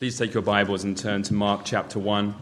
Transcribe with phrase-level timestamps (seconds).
[0.00, 2.34] Please take your Bibles and turn to Mark chapter 1.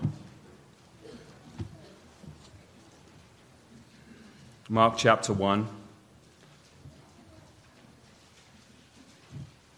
[4.69, 5.67] Mark chapter 1.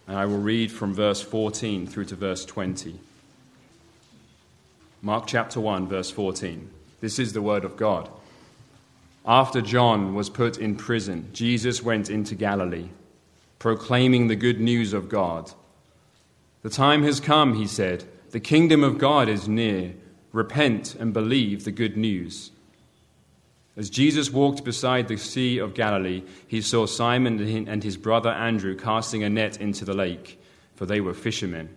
[0.08, 3.00] And I will read from verse 14 through to verse 20.
[5.00, 6.68] Mark chapter 1, verse 14.
[7.00, 8.10] This is the word of God.
[9.24, 12.90] After John was put in prison, Jesus went into Galilee,
[13.58, 15.54] proclaiming the good news of God.
[16.62, 18.04] The time has come, he said.
[18.30, 19.94] The kingdom of God is near.
[20.32, 22.50] Repent and believe the good news.
[23.76, 28.76] As Jesus walked beside the Sea of Galilee, he saw Simon and his brother Andrew
[28.76, 30.38] casting a net into the lake,
[30.74, 31.70] for they were fishermen.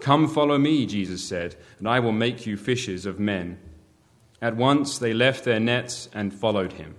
[0.00, 3.58] Come follow me, Jesus said, and I will make you fishers of men.
[4.42, 6.96] At once they left their nets and followed him.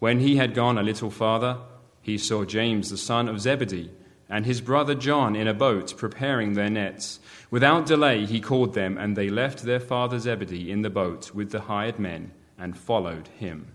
[0.00, 1.58] When he had gone a little farther,
[2.02, 3.90] he saw James the son of Zebedee
[4.28, 7.20] and his brother John in a boat preparing their nets.
[7.50, 11.50] Without delay he called them, and they left their father Zebedee in the boat with
[11.50, 13.66] the hired men and followed him.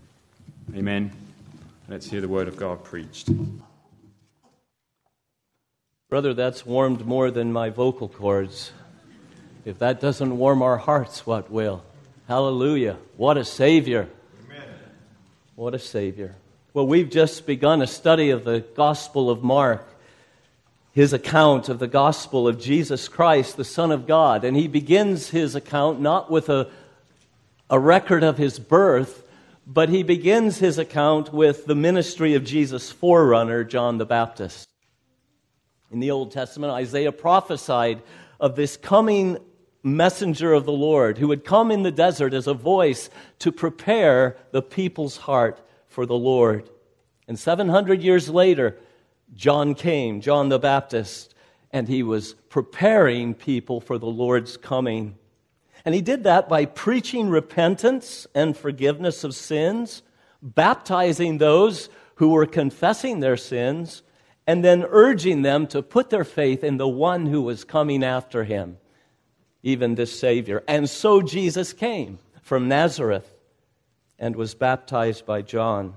[0.74, 1.12] Amen.
[1.88, 3.30] Let's hear the word of God preached.
[6.08, 8.72] Brother, that's warmed more than my vocal cords.
[9.64, 11.82] If that doesn't warm our hearts, what will?
[12.28, 12.98] Hallelujah.
[13.16, 14.08] What a Savior.
[14.44, 14.68] Amen.
[15.54, 16.34] What a Savior.
[16.74, 19.86] Well, we've just begun a study of the Gospel of Mark,
[20.92, 24.44] his account of the Gospel of Jesus Christ, the Son of God.
[24.44, 26.70] And he begins his account not with a
[27.72, 29.26] a record of his birth,
[29.66, 34.68] but he begins his account with the ministry of Jesus' forerunner, John the Baptist.
[35.90, 38.02] In the Old Testament, Isaiah prophesied
[38.38, 39.38] of this coming
[39.82, 44.36] messenger of the Lord who would come in the desert as a voice to prepare
[44.50, 46.68] the people's heart for the Lord.
[47.26, 48.76] And 700 years later,
[49.34, 51.34] John came, John the Baptist,
[51.70, 55.16] and he was preparing people for the Lord's coming.
[55.84, 60.02] And he did that by preaching repentance and forgiveness of sins,
[60.42, 64.02] baptizing those who were confessing their sins,
[64.46, 68.44] and then urging them to put their faith in the one who was coming after
[68.44, 68.76] him,
[69.62, 70.62] even this Savior.
[70.68, 73.34] And so Jesus came from Nazareth
[74.18, 75.94] and was baptized by John.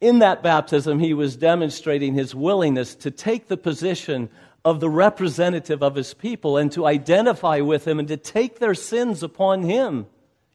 [0.00, 4.28] In that baptism, he was demonstrating his willingness to take the position
[4.64, 8.74] of the representative of his people and to identify with him and to take their
[8.74, 10.06] sins upon him.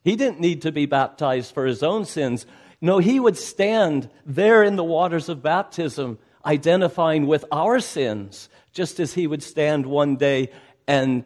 [0.02, 2.46] He didn't need to be baptized for his own sins.
[2.80, 9.00] No, he would stand there in the waters of baptism, identifying with our sins, just
[9.00, 10.50] as he would stand one day
[10.86, 11.24] and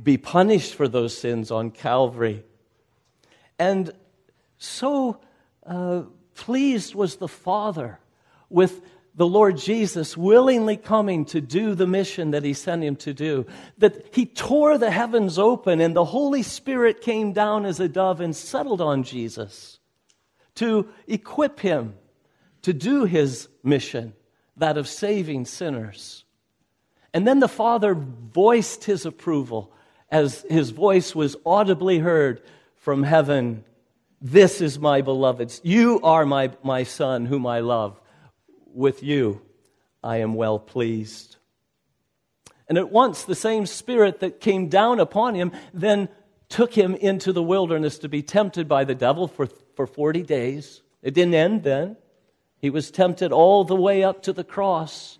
[0.00, 2.44] be punished for those sins on Calvary.
[3.58, 3.92] And
[4.58, 5.20] so
[5.64, 6.02] uh,
[6.34, 7.98] pleased was the Father
[8.50, 8.82] with
[9.16, 13.46] the Lord Jesus willingly coming to do the mission that he sent him to do,
[13.78, 18.20] that he tore the heavens open and the Holy Spirit came down as a dove
[18.20, 19.78] and settled on Jesus
[20.56, 21.94] to equip him
[22.62, 24.14] to do his mission,
[24.56, 26.24] that of saving sinners.
[27.12, 29.72] And then the Father voiced his approval
[30.10, 32.42] as his voice was audibly heard
[32.76, 33.64] from heaven
[34.26, 35.60] This is my beloved.
[35.62, 38.00] You are my, my Son, whom I love
[38.72, 39.42] with you
[40.02, 41.36] I am well pleased.
[42.66, 46.08] And at once the same Spirit that came down upon him then
[46.48, 49.46] took him into the wilderness to be tempted by the devil for,
[49.76, 50.80] for 40 days.
[51.02, 51.98] It didn't end then.
[52.60, 55.18] He was tempted all the way up to the cross.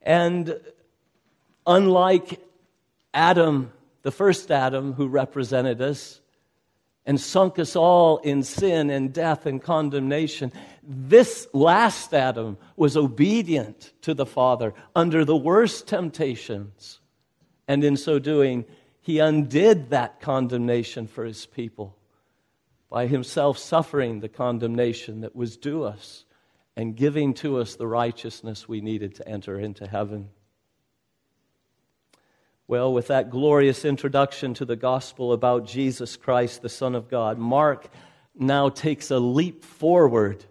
[0.00, 0.60] And
[1.66, 2.40] unlike
[3.12, 3.72] Adam,
[4.02, 6.20] the first Adam who represented us,
[7.04, 10.52] and sunk us all in sin and death and condemnation.
[10.82, 17.00] This last Adam was obedient to the Father under the worst temptations.
[17.66, 18.64] And in so doing,
[19.00, 21.96] he undid that condemnation for his people
[22.88, 26.24] by himself suffering the condemnation that was due us
[26.76, 30.28] and giving to us the righteousness we needed to enter into heaven.
[32.68, 37.38] Well, with that glorious introduction to the gospel about Jesus Christ, the Son of God,
[37.38, 37.88] Mark
[38.34, 40.44] now takes a leap forward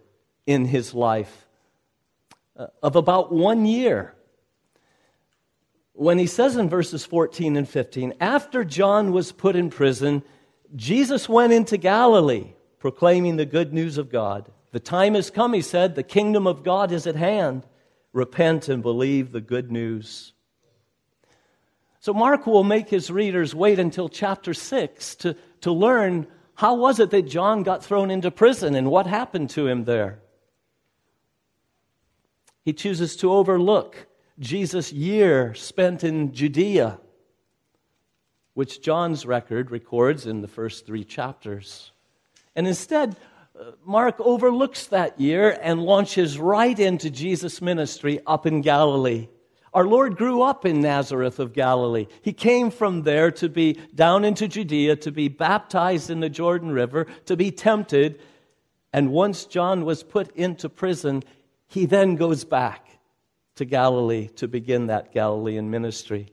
[0.46, 1.48] in his life
[2.56, 4.14] uh, of about one year.
[5.94, 10.22] When he says in verses 14 and 15, after John was put in prison,
[10.74, 14.50] Jesus went into Galilee proclaiming the good news of God.
[14.72, 17.64] The time has come, he said, the kingdom of God is at hand.
[18.12, 20.32] Repent and believe the good news.
[22.02, 26.98] So Mark will make his readers wait until chapter 6 to, to learn how was
[26.98, 30.18] it that John got thrown into prison and what happened to him there.
[32.64, 34.08] He chooses to overlook
[34.40, 36.98] Jesus' year spent in Judea
[38.54, 41.92] which John's record records in the first three chapters.
[42.56, 43.16] And instead,
[43.58, 49.28] uh, Mark overlooks that year and launches right into Jesus' ministry up in Galilee.
[49.74, 52.06] Our Lord grew up in Nazareth of Galilee.
[52.20, 56.72] He came from there to be down into Judea, to be baptized in the Jordan
[56.72, 58.20] River, to be tempted.
[58.92, 61.22] And once John was put into prison,
[61.68, 62.86] he then goes back
[63.54, 66.28] to Galilee to begin that Galilean ministry.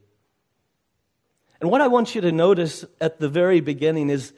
[1.61, 4.33] And what I want you to notice at the very beginning is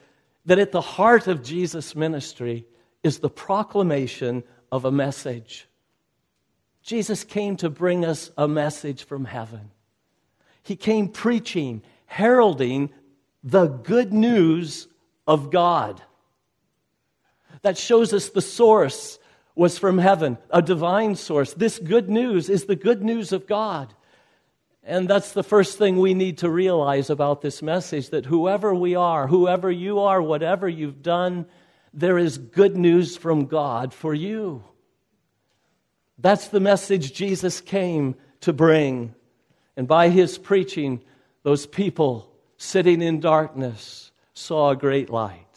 [0.45, 2.65] that at the heart of Jesus' ministry
[3.03, 5.68] is the proclamation of a message.
[6.83, 9.72] Jesus came to bring us a message from heaven.
[10.63, 12.92] He came preaching, heralding
[13.44, 14.88] the good news
[15.28, 16.01] of God.
[17.62, 19.19] That shows us the source
[19.56, 21.54] was from heaven, a divine source.
[21.54, 23.94] This good news is the good news of God.
[24.84, 28.95] And that's the first thing we need to realize about this message that whoever we
[28.95, 31.45] are, whoever you are, whatever you've done,
[31.94, 34.63] there is good news from God for you.
[36.22, 39.16] That's the message Jesus came to bring.
[39.76, 41.02] And by his preaching,
[41.44, 45.48] those people sitting in darkness saw a great light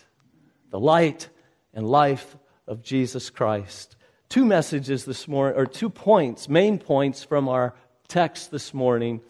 [0.71, 1.29] the light
[1.73, 3.95] and life of Jesus Christ.
[4.29, 7.75] Two messages this morning, or two points, main points from our
[8.09, 9.21] text this morning.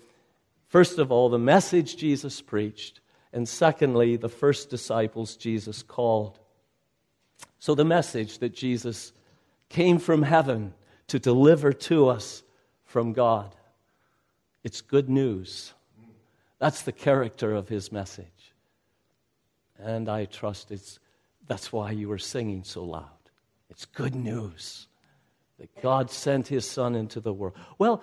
[0.69, 3.01] First of all, the message Jesus preached,
[3.31, 6.39] and secondly, the first disciples Jesus called.
[7.59, 9.13] So, the message that Jesus
[9.69, 10.73] came from heaven
[11.09, 12.43] to deliver to us
[12.85, 13.55] from God.
[14.63, 15.73] It's good news.
[16.59, 18.27] That's the character of his message.
[19.79, 20.99] And I trust it's,
[21.47, 23.09] that's why you were singing so loud.
[23.69, 24.87] It's good news
[25.59, 27.55] that God sent his son into the world.
[27.79, 28.03] Well,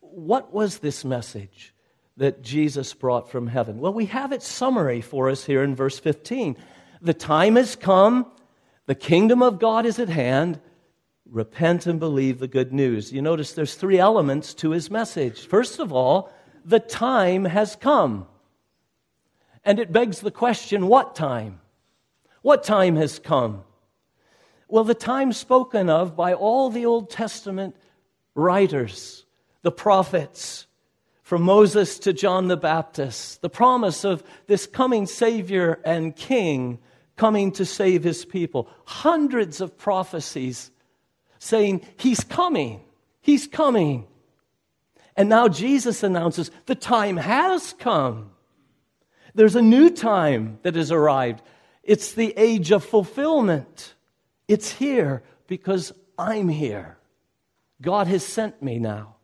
[0.00, 1.74] what was this message
[2.16, 3.80] that Jesus brought from heaven?
[3.80, 6.56] Well, we have its summary for us here in verse 15.
[7.02, 8.30] The time has come,
[8.86, 10.60] the kingdom of God is at hand
[11.30, 13.12] repent and believe the good news.
[13.12, 15.46] You notice there's three elements to his message.
[15.46, 16.32] First of all,
[16.64, 18.26] the time has come.
[19.64, 21.60] And it begs the question what time?
[22.42, 23.64] What time has come?
[24.68, 27.76] Well, the time spoken of by all the Old Testament
[28.34, 29.24] writers,
[29.62, 30.66] the prophets,
[31.22, 36.78] from Moses to John the Baptist, the promise of this coming Savior and King
[37.16, 38.68] coming to save his people.
[38.84, 40.70] Hundreds of prophecies
[41.46, 42.80] saying, He's coming.
[43.20, 44.06] He's coming.
[45.16, 48.32] And now Jesus announces, The time has come.
[49.34, 51.42] There's a new time that has arrived.
[51.82, 53.94] It's the age of fulfillment.
[54.48, 56.96] It's here because I'm here.
[57.82, 59.16] God has sent me now.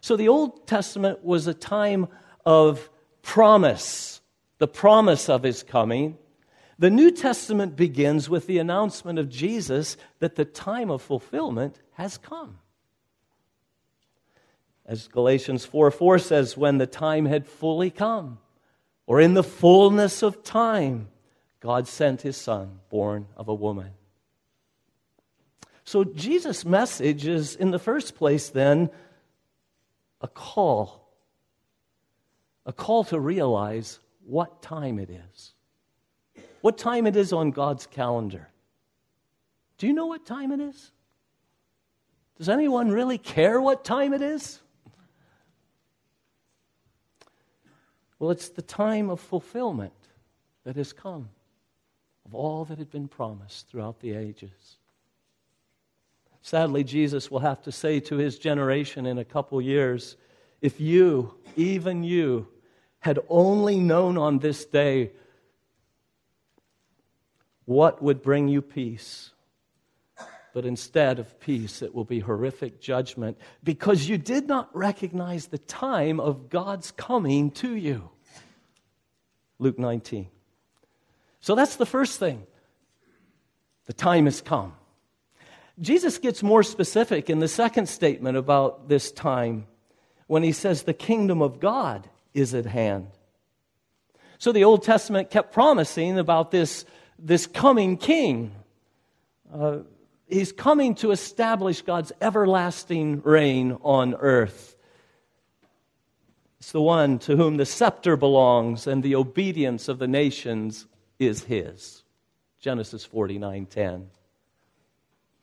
[0.00, 2.08] So the Old Testament was a time
[2.46, 2.88] of
[3.22, 4.20] promise,
[4.58, 6.16] the promise of his coming.
[6.80, 12.16] The New Testament begins with the announcement of Jesus that the time of fulfillment has
[12.16, 12.58] come.
[14.86, 18.38] As Galatians 4 4 says, when the time had fully come,
[19.06, 21.08] or in the fullness of time,
[21.60, 23.90] God sent his son, born of a woman.
[25.84, 28.88] So Jesus' message is, in the first place, then,
[30.22, 31.12] a call.
[32.64, 35.52] A call to realize what time it is
[36.60, 38.48] what time it is on God's calendar.
[39.78, 40.92] Do you know what time it is?
[42.36, 44.60] Does anyone really care what time it is?
[48.18, 49.92] Well, it's the time of fulfillment
[50.64, 51.30] that has come
[52.26, 54.76] of all that had been promised throughout the ages.
[56.42, 60.16] Sadly, Jesus will have to say to his generation in a couple years
[60.60, 62.46] if you, even you,
[63.00, 65.10] had only known on this day
[67.64, 69.30] what would bring you peace?
[70.52, 75.58] But instead of peace, it will be horrific judgment because you did not recognize the
[75.58, 78.10] time of God's coming to you.
[79.58, 80.26] Luke 19.
[81.40, 82.46] So that's the first thing.
[83.86, 84.74] The time has come.
[85.80, 89.66] Jesus gets more specific in the second statement about this time
[90.26, 93.08] when he says, The kingdom of God is at hand.
[94.38, 96.84] So the Old Testament kept promising about this
[97.22, 98.52] this coming king.
[99.52, 99.78] Uh,
[100.26, 104.76] he's coming to establish God's everlasting reign on earth.
[106.58, 110.86] It's the one to whom the scepter belongs and the obedience of the nations
[111.18, 112.02] is his.
[112.60, 114.10] Genesis 49:10.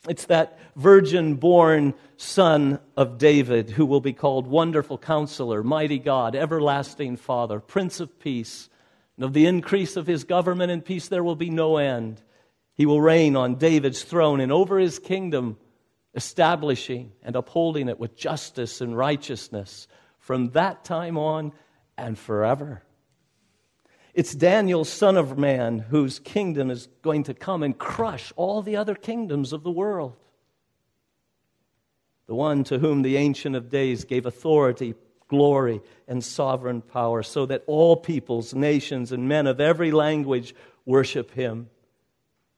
[0.07, 6.35] It's that virgin born son of David who will be called Wonderful Counselor, Mighty God,
[6.35, 8.69] Everlasting Father, Prince of Peace.
[9.17, 12.21] And of the increase of his government and peace there will be no end.
[12.75, 15.57] He will reign on David's throne and over his kingdom,
[16.13, 19.87] establishing and upholding it with justice and righteousness
[20.19, 21.51] from that time on
[21.97, 22.83] and forever.
[24.13, 28.75] It's Daniel, son of man, whose kingdom is going to come and crush all the
[28.75, 30.15] other kingdoms of the world.
[32.27, 34.95] The one to whom the Ancient of Days gave authority,
[35.27, 40.55] glory, and sovereign power, so that all peoples, nations, and men of every language
[40.85, 41.69] worship him.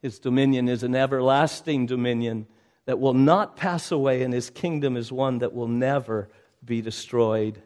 [0.01, 2.47] His dominion is an everlasting dominion
[2.85, 6.29] that will not pass away, and his kingdom is one that will never
[6.63, 7.61] be destroyed.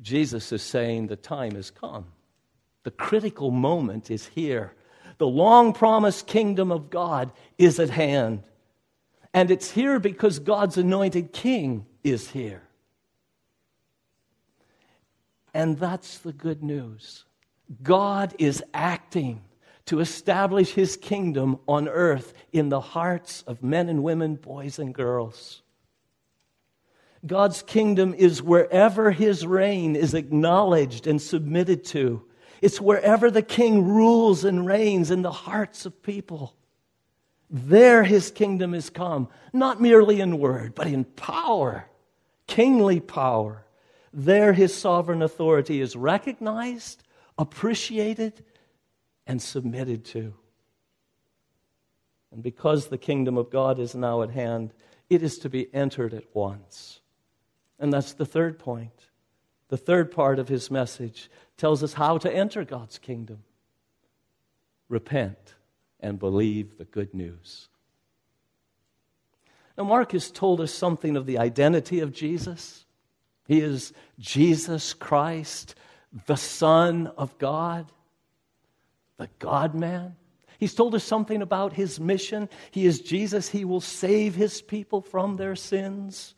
[0.00, 2.06] Jesus is saying the time has come.
[2.84, 4.74] The critical moment is here.
[5.18, 8.42] The long promised kingdom of God is at hand.
[9.32, 12.62] And it's here because God's anointed king is here.
[15.54, 17.24] And that's the good news.
[17.82, 19.42] God is acting
[19.86, 24.94] to establish his kingdom on earth in the hearts of men and women, boys and
[24.94, 25.62] girls.
[27.24, 32.24] God's kingdom is wherever his reign is acknowledged and submitted to.
[32.60, 36.54] It's wherever the king rules and reigns in the hearts of people.
[37.50, 41.86] There his kingdom is come, not merely in word, but in power,
[42.46, 43.66] kingly power.
[44.12, 47.02] There his sovereign authority is recognized,
[47.38, 48.44] appreciated,
[49.26, 50.34] and submitted to.
[52.30, 54.72] And because the kingdom of God is now at hand,
[55.08, 57.00] it is to be entered at once.
[57.78, 59.08] And that's the third point.
[59.68, 63.44] The third part of his message tells us how to enter God's kingdom
[64.88, 65.54] repent
[66.00, 67.68] and believe the good news.
[69.78, 72.84] Now, Mark has told us something of the identity of Jesus.
[73.52, 75.74] He is Jesus Christ,
[76.24, 77.92] the Son of God,
[79.18, 80.16] the God man.
[80.58, 82.48] He's told us something about his mission.
[82.70, 83.50] He is Jesus.
[83.50, 86.34] He will save his people from their sins.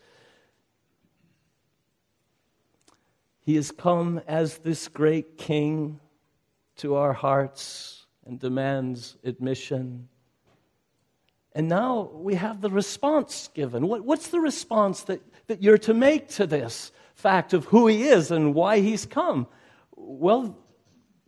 [3.42, 6.00] He has come as this great king
[6.78, 10.09] to our hearts and demands admission.
[11.52, 13.87] And now we have the response given.
[13.87, 18.04] What, what's the response that, that you're to make to this fact of who he
[18.04, 19.47] is and why he's come?
[19.97, 20.59] Well,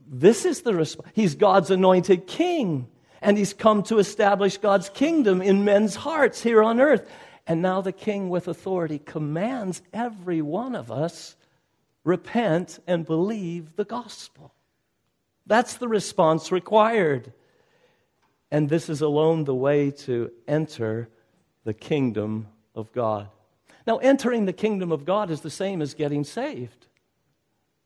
[0.06, 1.08] this is the response.
[1.14, 2.88] He's God's anointed king,
[3.20, 7.08] and he's come to establish God's kingdom in men's hearts here on earth.
[7.46, 11.36] And now the king with authority commands every one of us
[12.04, 14.52] repent and believe the gospel.
[15.46, 17.32] That's the response required.
[18.50, 21.08] And this is alone the way to enter
[21.64, 23.28] the kingdom of God.
[23.86, 26.86] Now, entering the kingdom of God is the same as getting saved.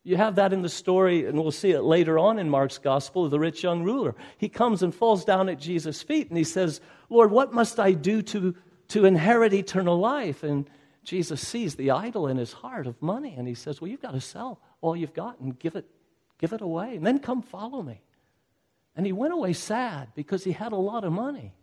[0.02, 3.26] You have that in the story, and we'll see it later on in Mark's gospel
[3.26, 4.14] of the rich young ruler.
[4.38, 6.80] He comes and falls down at Jesus' feet and he says,
[7.10, 8.54] Lord, what must I do to,
[8.88, 10.42] to inherit eternal life?
[10.42, 10.70] And
[11.04, 14.12] Jesus sees the idol in his heart of money, and he says, Well, you've got
[14.12, 15.86] to sell all you've got and give it,
[16.38, 18.00] give it away, and then come follow me.
[18.96, 21.54] And he went away sad because he had a lot of money.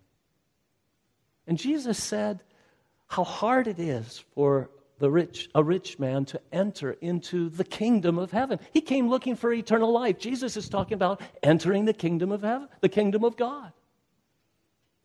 [1.48, 2.44] And Jesus said,
[3.08, 8.18] How hard it is for the rich, a rich man to enter into the kingdom
[8.18, 8.60] of heaven.
[8.74, 10.18] He came looking for eternal life.
[10.18, 13.72] Jesus is talking about entering the kingdom of heaven, the kingdom of God.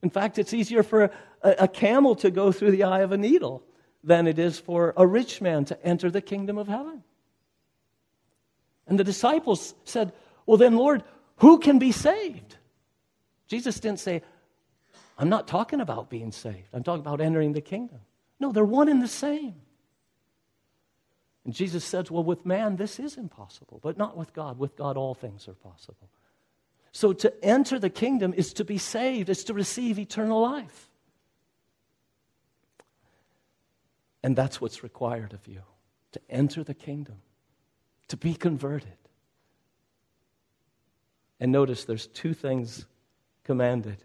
[0.02, 1.10] In fact, it's easier for
[1.42, 3.62] a, a camel to go through the eye of a needle
[4.02, 7.04] than it is for a rich man to enter the kingdom of heaven.
[8.86, 10.12] And the disciples said,
[10.44, 11.04] Well, then, Lord,
[11.36, 12.56] who can be saved?
[13.46, 14.22] Jesus didn't say,
[15.22, 18.00] I'm not talking about being saved, I'm talking about entering the kingdom.
[18.40, 19.54] No, they're one and the same.
[21.44, 24.58] And Jesus says, Well, with man, this is impossible, but not with God.
[24.58, 26.10] With God, all things are possible.
[26.90, 30.90] So to enter the kingdom is to be saved, is to receive eternal life.
[34.24, 35.62] And that's what's required of you
[36.10, 37.22] to enter the kingdom,
[38.08, 38.98] to be converted.
[41.38, 42.86] And notice there's two things
[43.44, 44.04] commanded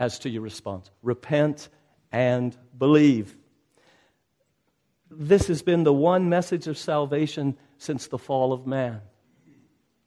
[0.00, 1.68] as to your response repent
[2.10, 3.36] and believe.
[5.10, 9.00] This has been the one message of salvation since the fall of man.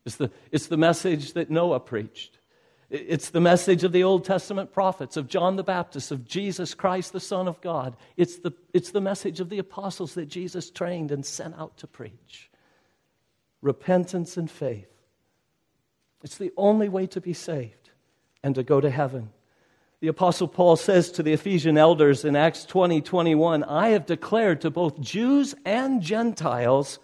[0.06, 2.40] It's the, it's the message that Noah preached.
[2.90, 7.14] It's the message of the Old Testament prophets, of John the Baptist, of Jesus Christ,
[7.14, 7.96] the Son of God.
[8.18, 11.88] It's the, it's the message of the apostles that Jesus trained and sent out to
[11.88, 12.52] preach.
[13.62, 14.90] Repentance and faith.
[16.24, 17.90] It's the only way to be saved
[18.44, 19.30] and to go to heaven.
[20.04, 24.60] The Apostle Paul says to the Ephesian elders in Acts 20 21, I have declared
[24.60, 27.00] to both Jews and Gentiles,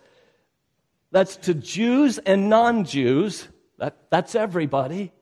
[1.09, 5.13] that's to Jews and non Jews, that, that's everybody,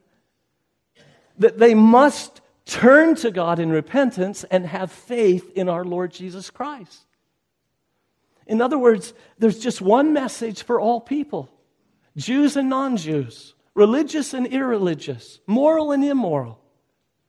[1.38, 6.50] that they must turn to God in repentance and have faith in our Lord Jesus
[6.50, 7.06] Christ.
[8.48, 11.48] In other words, there's just one message for all people
[12.16, 16.60] Jews and non Jews, religious and irreligious, moral and immoral.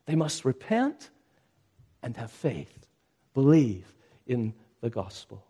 [0.09, 1.11] They must repent
[2.03, 2.87] and have faith,
[3.35, 3.93] believe
[4.27, 5.45] in the gospel.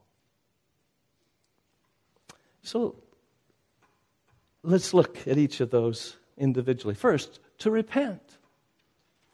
[2.62, 2.97] So
[4.65, 6.97] let's look at each of those individually.
[6.97, 8.21] First, to repent.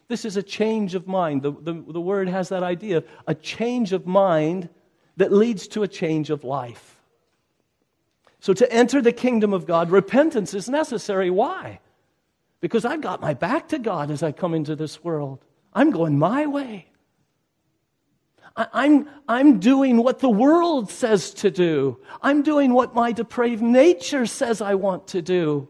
[0.08, 1.40] This is a change of mind.
[1.40, 4.68] The, the, the word has that idea a change of mind
[5.16, 7.00] that leads to a change of life.
[8.40, 11.30] So, to enter the kingdom of God, repentance is necessary.
[11.30, 11.80] Why?
[12.64, 15.44] Because I've got my back to God as I come into this world.
[15.74, 16.86] I'm going my way.
[18.56, 22.00] I'm, I'm doing what the world says to do.
[22.22, 25.68] I'm doing what my depraved nature says I want to do.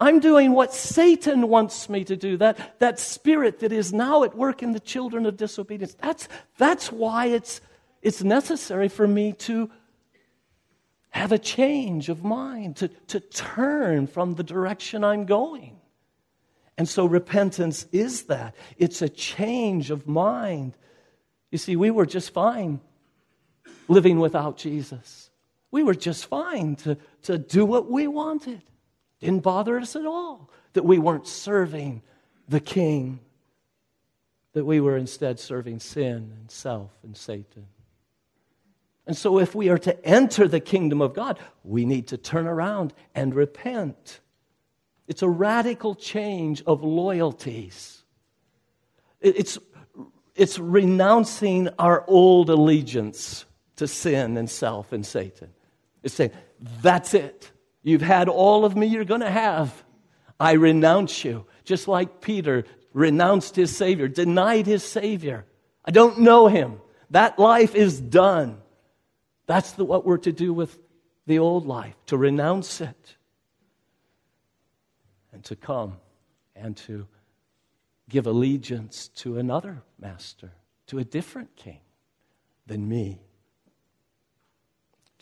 [0.00, 4.34] I'm doing what Satan wants me to do, that, that spirit that is now at
[4.34, 5.98] work in the children of disobedience.
[6.00, 7.60] That's, that's why it's,
[8.00, 9.70] it's necessary for me to
[11.14, 15.76] have a change of mind, to, to turn from the direction I'm going.
[16.76, 20.76] And so repentance is that it's a change of mind.
[21.52, 22.80] You see, we were just fine
[23.86, 25.30] living without Jesus.
[25.70, 28.62] We were just fine to, to do what we wanted.
[29.20, 32.02] Didn't bother us at all that we weren't serving
[32.48, 33.20] the King,
[34.52, 37.66] that we were instead serving sin and self and Satan.
[39.06, 42.46] And so, if we are to enter the kingdom of God, we need to turn
[42.46, 44.20] around and repent.
[45.06, 48.02] It's a radical change of loyalties.
[49.20, 49.58] It's,
[50.34, 53.44] it's renouncing our old allegiance
[53.76, 55.50] to sin and self and Satan.
[56.02, 56.32] It's saying,
[56.82, 57.50] that's it.
[57.82, 59.84] You've had all of me you're going to have.
[60.40, 61.46] I renounce you.
[61.64, 65.44] Just like Peter renounced his Savior, denied his Savior.
[65.84, 66.80] I don't know him.
[67.10, 68.58] That life is done.
[69.46, 70.78] That's the, what we're to do with
[71.26, 73.16] the old life, to renounce it
[75.32, 75.96] and to come
[76.54, 77.06] and to
[78.08, 80.52] give allegiance to another master,
[80.86, 81.80] to a different king
[82.66, 83.20] than me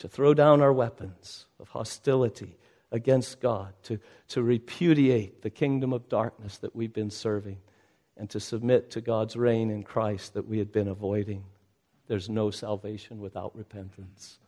[0.03, 2.57] to throw down our weapons of hostility
[2.91, 7.57] against God, to, to repudiate the kingdom of darkness that we've been serving,
[8.17, 11.45] and to submit to God's reign in Christ that we had been avoiding.
[12.07, 14.39] There's no salvation without repentance.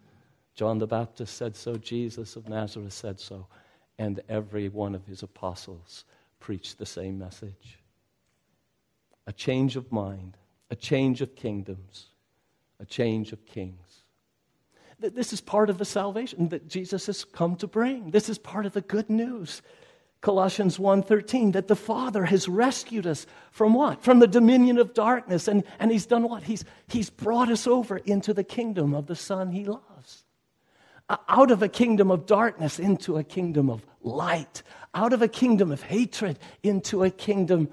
[0.55, 3.47] John the Baptist said so, Jesus of Nazareth said so,
[3.97, 6.05] and every one of his apostles
[6.39, 7.79] preached the same message.
[9.27, 10.37] A change of mind,
[10.69, 12.07] a change of kingdoms,
[12.79, 14.03] a change of kings.
[14.99, 18.11] This is part of the salvation that Jesus has come to bring.
[18.11, 19.61] This is part of the good news.
[20.25, 24.01] Colossians 1:13 that the Father has rescued us from what?
[24.01, 26.41] From the dominion of darkness and and he's done what?
[26.41, 30.23] He's he's brought us over into the kingdom of the son he loves.
[31.29, 34.63] Out of a kingdom of darkness into a kingdom of light,
[34.95, 37.69] out of a kingdom of hatred into a kingdom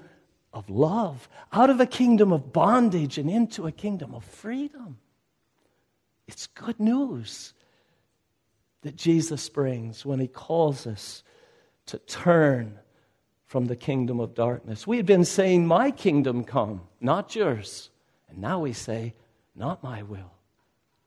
[0.53, 4.99] of love, out of a kingdom of bondage and into a kingdom of freedom.
[6.27, 7.55] It's good news
[8.83, 11.23] that Jesus brings when he calls us
[11.87, 12.79] to turn
[13.45, 14.87] from the kingdom of darkness.
[14.87, 17.89] We had been saying, My kingdom come, not yours.
[18.29, 19.13] And now we say,
[19.55, 20.31] Not my will,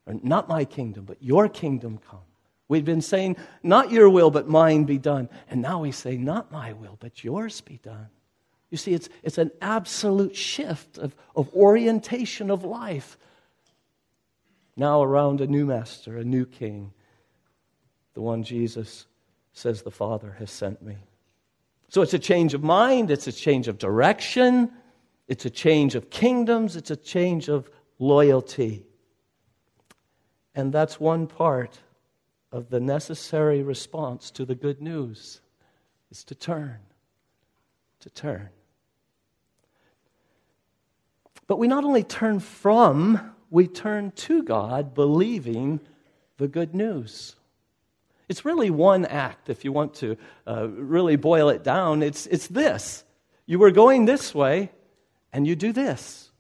[0.07, 2.21] or not my kingdom, but your kingdom come.
[2.69, 5.29] We'd been saying, Not your will, but mine be done.
[5.51, 8.09] And now we say, Not my will, but yours be done.
[8.71, 13.17] You see, it's, it's an absolute shift of, of orientation of life
[14.77, 16.93] now around a new master, a new king,
[18.15, 19.07] the one Jesus
[19.57, 20.99] says the Father has sent me.
[21.89, 24.71] So it's a change of mind, it's a change of direction,
[25.29, 28.85] it's a change of kingdoms, it's a change of loyalty.
[30.55, 31.81] And that's one part
[32.53, 35.41] of the necessary response to the good news
[36.11, 36.77] is to turn,
[38.01, 38.51] to turn.
[41.47, 45.81] But we not only turn from we turn to God believing
[46.37, 47.37] the good news.
[48.29, 52.03] It's really one act, if you want to uh, really boil it down.
[52.03, 53.05] It's, it's this
[53.47, 54.73] you were going this way,
[55.33, 56.31] and you do this.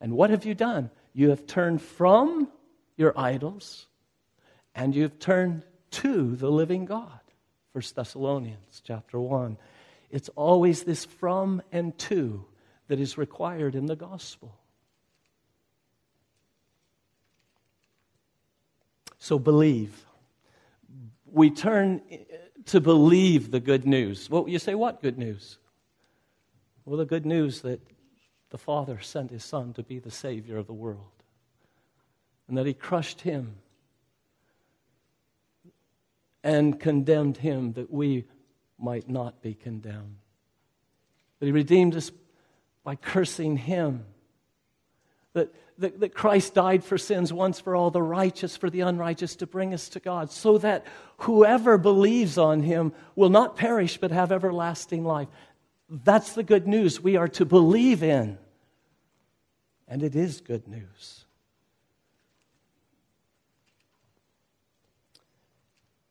[0.00, 0.90] And what have you done?
[1.14, 2.48] You have turned from
[2.96, 3.86] your idols,
[4.74, 7.20] and you've turned to the living God.
[7.72, 9.56] 1 Thessalonians chapter 1.
[10.10, 12.44] It's always this from and to
[12.88, 14.54] that is required in the gospel.
[19.24, 20.04] So believe.
[21.24, 22.02] We turn
[22.66, 24.28] to believe the good news.
[24.28, 25.56] Well, you say, what good news?
[26.84, 27.80] Well, the good news that
[28.50, 31.22] the Father sent His Son to be the Savior of the world
[32.48, 33.56] and that He crushed Him
[36.42, 38.26] and condemned Him that we
[38.78, 40.18] might not be condemned.
[41.40, 42.12] That He redeemed us
[42.84, 44.04] by cursing Him.
[45.34, 49.36] That, that, that Christ died for sins once for all, the righteous for the unrighteous,
[49.36, 50.86] to bring us to God, so that
[51.18, 55.28] whoever believes on Him will not perish but have everlasting life.
[55.90, 58.38] That's the good news we are to believe in.
[59.86, 61.24] And it is good news.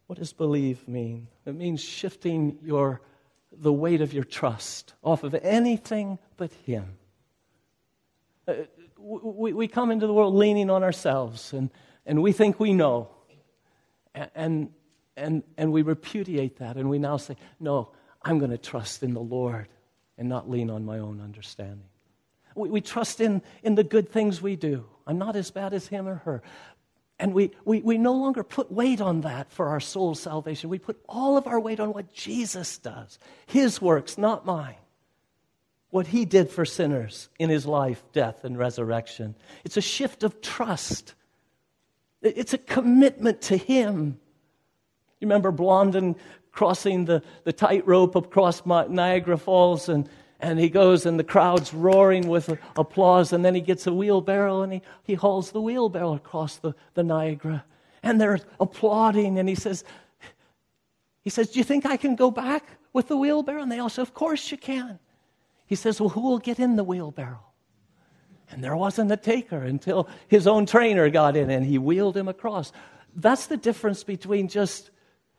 [0.08, 1.28] What does believe mean?
[1.46, 3.02] It means shifting your,
[3.52, 6.98] the weight of your trust off of anything but Him.
[8.48, 8.54] Uh,
[9.04, 11.70] we, we come into the world leaning on ourselves and,
[12.06, 13.10] and we think we know.
[14.36, 14.70] And,
[15.18, 17.89] and, and we repudiate that and we now say, No,
[18.22, 19.68] I'm going to trust in the Lord
[20.18, 21.86] and not lean on my own understanding.
[22.56, 24.86] We, we trust in, in the good things we do.
[25.06, 26.44] I'm not as bad as him or her.
[27.20, 30.70] And we, we, we no longer put weight on that for our soul's salvation.
[30.70, 34.76] We put all of our weight on what Jesus does, his works, not mine.
[35.93, 39.36] What he did for sinners in his life, death, and resurrection.
[39.63, 41.13] It's a shift of trust,
[42.23, 44.17] it's a commitment to him.
[45.19, 46.15] You remember Blondin
[46.51, 52.27] crossing the, the tightrope across Niagara Falls, and, and he goes, and the crowd's roaring
[52.27, 56.56] with applause, and then he gets a wheelbarrow and he, he hauls the wheelbarrow across
[56.56, 57.65] the, the Niagara.
[58.01, 59.84] And they're applauding, and he says,
[61.21, 63.62] he says, Do you think I can go back with the wheelbarrow?
[63.62, 64.97] And they all say, Of course you can.
[65.74, 67.44] He says, Well, who will get in the wheelbarrow?
[68.52, 72.28] And there wasn't a taker until his own trainer got in and he wheeled him
[72.28, 72.72] across.
[73.16, 74.92] That's the difference between just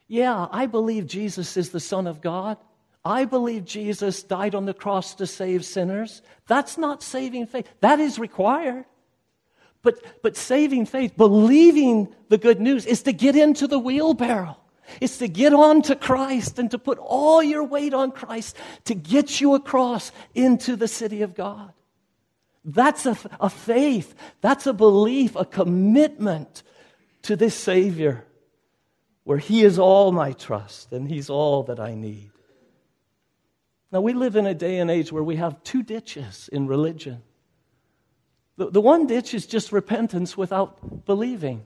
[0.08, 2.58] yeah, I believe Jesus is the Son of God.
[3.04, 6.20] I believe Jesus died on the cross to save sinners.
[6.48, 7.68] That's not saving faith.
[7.78, 8.86] That is required.
[9.82, 14.56] But, but saving faith, believing the good news, is to get into the wheelbarrow.
[15.00, 18.94] It's to get on to Christ and to put all your weight on Christ to
[18.94, 21.72] get you across into the city of God.
[22.64, 24.14] That's a, a faith.
[24.40, 26.62] That's a belief, a commitment
[27.22, 28.24] to this Savior
[29.24, 32.30] where He is all my trust and He's all that I need.
[33.90, 37.22] Now, we live in a day and age where we have two ditches in religion.
[38.56, 41.64] The, the one ditch is just repentance without believing.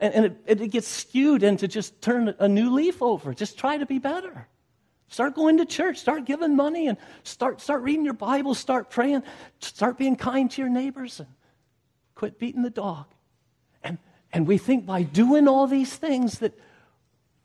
[0.00, 3.76] And, and it, it gets skewed into just turn a new leaf over, just try
[3.78, 4.48] to be better.
[5.08, 9.22] Start going to church, start giving money, and start, start reading your Bible, start praying,
[9.60, 11.28] start being kind to your neighbors, and
[12.14, 13.06] quit beating the dog.
[13.82, 13.98] And
[14.32, 16.58] and we think by doing all these things that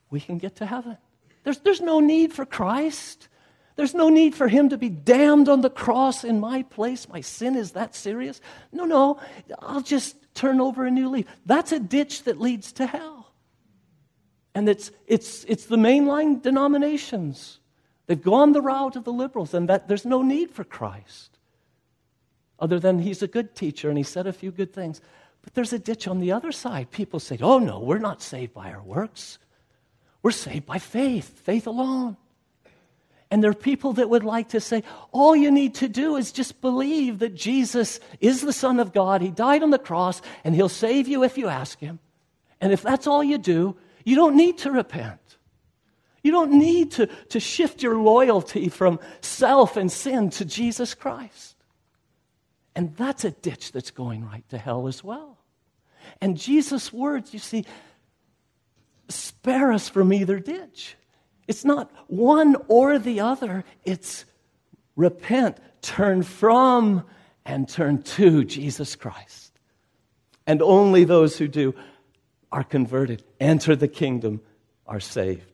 [0.10, 0.98] we can get to heaven.
[1.44, 3.28] There's, there's no need for Christ.
[3.76, 7.10] There's no need for him to be damned on the cross in my place.
[7.10, 8.40] My sin is that serious.
[8.72, 9.20] No, no,
[9.60, 11.26] I'll just turn over a new leaf.
[11.46, 13.34] That's a ditch that leads to hell.
[14.54, 17.60] And it's, it's, it's the mainline denominations.
[18.08, 21.38] They've gone the route of the liberals, and that there's no need for Christ.
[22.58, 25.02] Other than he's a good teacher and he said a few good things.
[25.42, 26.92] But there's a ditch on the other side.
[26.92, 29.38] People say, oh no, we're not saved by our works.
[30.24, 32.16] We're saved by faith, faith alone.
[33.32, 36.32] And there are people that would like to say, all you need to do is
[36.32, 39.22] just believe that Jesus is the Son of God.
[39.22, 42.00] He died on the cross, and He'll save you if you ask Him.
[42.62, 45.20] And if that's all you do, you don't need to repent.
[46.22, 51.56] You don't need to, to shift your loyalty from self and sin to Jesus Christ.
[52.76, 55.38] And that's a ditch that's going right to hell as well.
[56.22, 57.66] And Jesus' words, you see,
[59.08, 60.96] spare us from either ditch.
[61.48, 64.26] It's not one or the other, it's
[64.96, 67.04] repent, turn from,
[67.46, 69.52] and turn to Jesus Christ.
[70.48, 71.76] And only those who do
[72.52, 74.42] are converted, enter the kingdom,
[74.88, 75.52] are saved.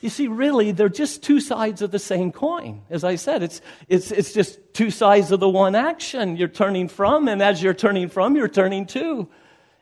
[0.00, 2.82] You see, really, they're just two sides of the same coin.
[2.90, 6.36] As I said, it's, it's, it's just two sides of the one action.
[6.36, 9.28] You're turning from, and as you're turning from, you're turning to.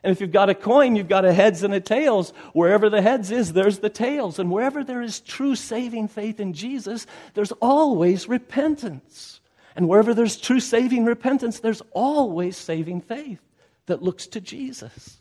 [0.03, 2.31] And if you've got a coin, you've got a heads and a tails.
[2.53, 4.39] Wherever the heads is, there's the tails.
[4.39, 9.41] And wherever there is true saving faith in Jesus, there's always repentance.
[9.75, 13.41] And wherever there's true saving repentance, there's always saving faith
[13.85, 15.17] that looks to Jesus.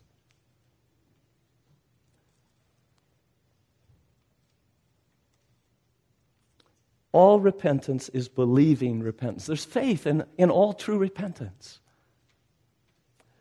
[7.13, 9.47] All repentance is believing repentance.
[9.47, 11.80] There's faith in, in all true repentance.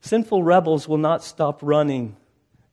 [0.02, 2.16] Sinful rebels will not stop running,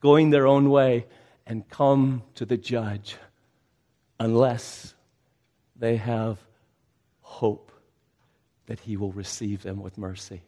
[0.01, 1.07] going their own way,
[1.47, 3.17] and come to the judge
[4.19, 4.95] unless
[5.77, 6.39] they have
[7.21, 7.71] hope
[8.67, 10.43] that he will receive them with mercy.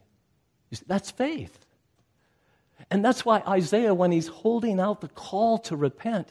[0.73, 1.59] See, that's faith.
[2.91, 6.29] And that's why Isaiah, when he's holding out the call to repent,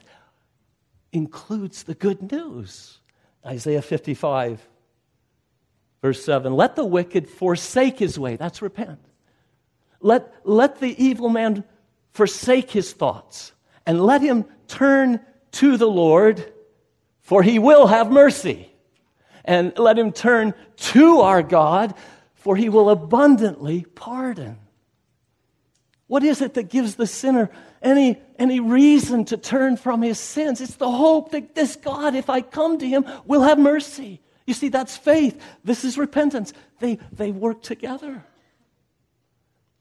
[1.11, 2.99] includes the good news.
[3.45, 4.67] Isaiah 55,
[6.01, 8.35] verse 7 Let the wicked forsake his way.
[8.35, 8.99] That's repent.
[10.07, 11.65] Let, let the evil man
[12.13, 13.51] forsake his thoughts
[13.85, 15.19] and let him turn
[15.51, 16.53] to the Lord,
[17.19, 18.71] for he will have mercy.
[19.43, 20.53] And let him turn
[20.93, 21.93] to our God,
[22.35, 24.57] for he will abundantly pardon.
[26.07, 27.49] What is it that gives the sinner
[27.81, 30.61] any, any reason to turn from his sins?
[30.61, 34.21] It's the hope that this God, if I come to him, will have mercy.
[34.45, 35.37] You see, that's faith.
[35.65, 36.53] This is repentance.
[36.79, 38.23] They, they work together.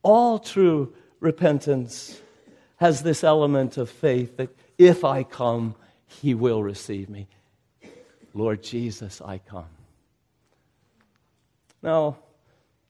[0.07, 2.23] All true repentance
[2.77, 5.75] has this element of faith that if I come,
[6.07, 7.27] he will receive me.
[8.33, 9.67] Lord Jesus, I come.
[11.83, 12.19] Now,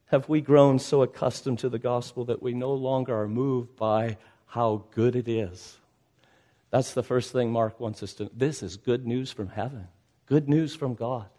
[0.08, 4.18] have we grown so accustomed to the gospel that we no longer are moved by
[4.44, 5.78] how good it is?
[6.68, 8.30] That's the first thing Mark wants us to.
[8.36, 9.88] This is good news from heaven,
[10.26, 11.30] good news from God.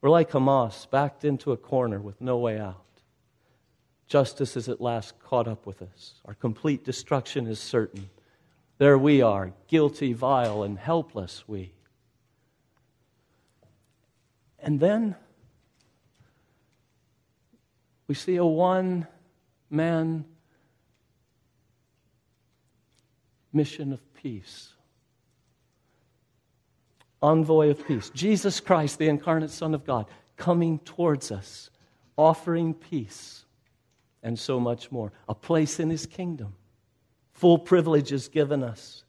[0.00, 2.84] We're like Hamas, backed into a corner with no way out.
[4.06, 6.14] Justice is at last caught up with us.
[6.24, 8.08] Our complete destruction is certain.
[8.78, 11.72] There we are, guilty, vile, and helpless, we.
[14.58, 15.16] And then
[18.06, 19.06] we see a one
[19.70, 20.24] man
[23.52, 24.72] mission of peace.
[27.22, 28.10] Envoy of peace.
[28.10, 31.70] Jesus Christ, the incarnate Son of God, coming towards us,
[32.16, 33.45] offering peace,
[34.22, 35.12] and so much more.
[35.28, 36.54] A place in his kingdom.
[37.32, 39.04] Full privileges given us.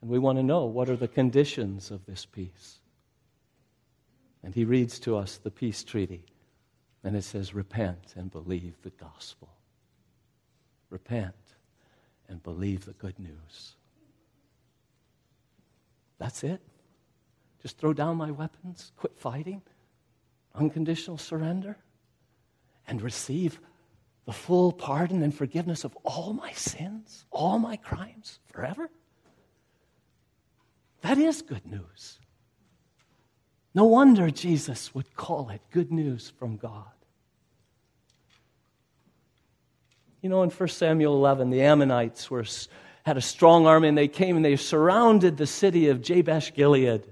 [0.00, 2.80] And we want to know what are the conditions of this peace.
[4.42, 6.24] And he reads to us the peace treaty
[7.04, 9.50] and it says, repent and believe the gospel.
[10.88, 11.34] Repent
[12.28, 13.76] and believe the good news.
[16.18, 16.62] That's it.
[17.60, 19.60] Just throw down my weapons, quit fighting,
[20.54, 21.76] unconditional surrender,
[22.86, 23.60] and receive
[24.26, 28.88] the full pardon and forgiveness of all my sins, all my crimes forever.
[31.02, 32.18] That is good news.
[33.74, 36.84] No wonder Jesus would call it good news from God.
[40.22, 42.46] You know, in 1 Samuel 11, the Ammonites were,
[43.04, 47.02] had a strong army and they came and they surrounded the city of Jabesh Gilead.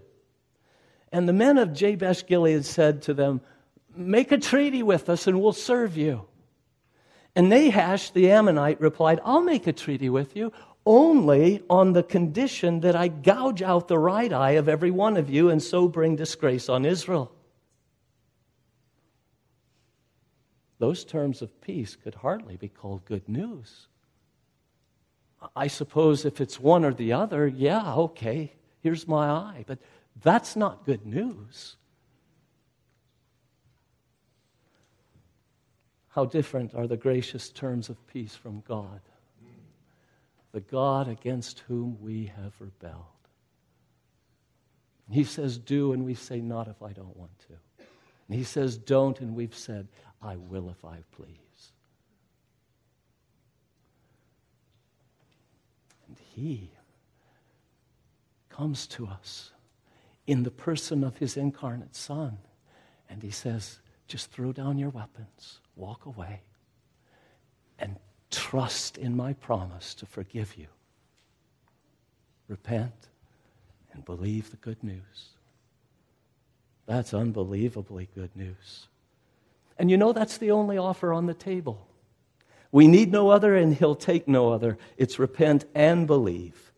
[1.11, 3.43] And the men of Jabesh Gilead said to them,
[3.95, 6.27] Make a treaty with us and we'll serve you.
[7.35, 10.53] And Nahash the Ammonite replied, I'll make a treaty with you
[10.85, 15.31] only on the condition that I gouge out the right eye of every one of
[15.31, 17.33] you and so bring disgrace on Israel.
[20.83, 23.87] those terms of peace could hardly be called good news.
[25.55, 29.65] I suppose if it's one or the other, yeah, okay, here's my eye.
[29.69, 29.79] But
[30.25, 31.77] that's not good news.
[36.13, 39.01] How different are the gracious terms of peace from God,
[40.53, 43.07] the God against whom we have rebelled.
[45.11, 47.85] He says, Do, and we say, Not if I don't want to.
[48.29, 49.89] And he says, Don't, and we've said,
[50.23, 51.73] I will if I please.
[56.07, 56.71] And He
[58.49, 59.53] comes to us
[60.27, 62.39] in the person of His incarnate Son,
[63.11, 66.41] and He says, just throw down your weapons, walk away,
[67.79, 67.97] and
[68.31, 70.67] trust in my promise to forgive you.
[72.49, 73.09] Repent
[73.93, 75.31] and believe the good news.
[76.87, 78.89] That's unbelievably good news.
[79.79, 81.87] And you know, that's the only offer on the table.
[82.71, 84.79] We need no other, and He'll take no other.
[84.97, 86.73] It's repent and believe.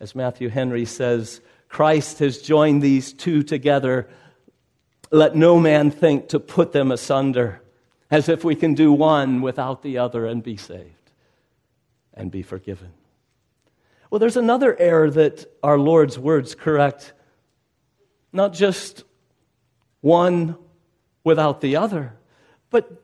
[0.00, 4.08] As Matthew Henry says, Christ has joined these two together.
[5.10, 7.62] Let no man think to put them asunder,
[8.10, 11.12] as if we can do one without the other and be saved
[12.14, 12.92] and be forgiven.
[14.10, 17.12] Well, there's another error that our Lord's words correct.
[18.32, 19.04] Not just
[20.00, 20.56] one
[21.24, 22.14] without the other,
[22.70, 23.02] but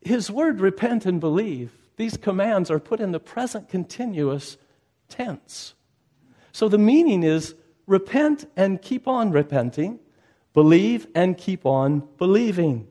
[0.00, 4.58] his word, repent and believe, these commands are put in the present continuous
[5.08, 5.74] tense.
[6.52, 7.54] So the meaning is
[7.86, 10.00] repent and keep on repenting,
[10.52, 12.88] believe and keep on believing.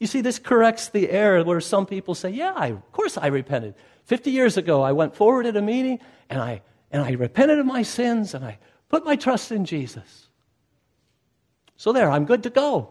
[0.00, 3.28] You see, this corrects the error where some people say, Yeah, I, of course I
[3.28, 3.74] repented.
[4.06, 7.66] 50 years ago, I went forward at a meeting and I, and I repented of
[7.66, 8.58] my sins and I
[8.88, 10.26] put my trust in Jesus.
[11.76, 12.90] So there, I'm good to go.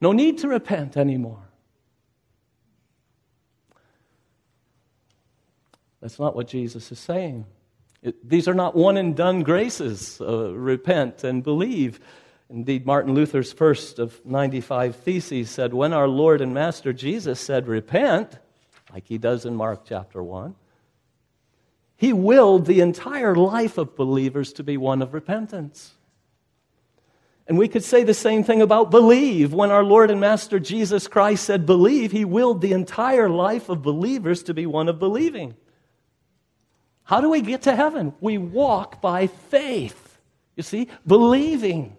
[0.00, 1.48] No need to repent anymore.
[6.00, 7.46] That's not what Jesus is saying.
[8.02, 10.20] It, these are not one and done graces.
[10.20, 11.98] Uh, repent and believe.
[12.54, 17.66] Indeed, Martin Luther's first of 95 theses said, When our Lord and Master Jesus said,
[17.66, 18.38] Repent,
[18.92, 20.54] like he does in Mark chapter 1,
[21.96, 25.94] he willed the entire life of believers to be one of repentance.
[27.48, 29.52] And we could say the same thing about believe.
[29.52, 33.82] When our Lord and Master Jesus Christ said believe, he willed the entire life of
[33.82, 35.56] believers to be one of believing.
[37.02, 38.14] How do we get to heaven?
[38.20, 40.20] We walk by faith.
[40.54, 41.96] You see, believing.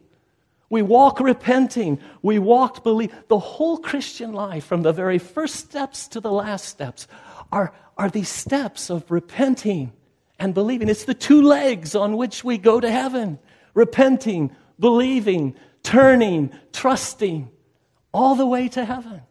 [0.69, 1.99] We walk repenting.
[2.21, 3.13] We walk believe.
[3.27, 7.07] The whole Christian life, from the very first steps to the last steps,
[7.51, 9.93] are, are these steps of repenting
[10.39, 10.89] and believing.
[10.89, 13.39] It's the two legs on which we go to heaven
[13.73, 17.51] repenting, believing, turning, trusting,
[18.13, 19.21] all the way to heaven.